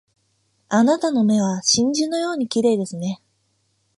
[0.67, 3.21] あなたの目は真珠のように綺麗ですね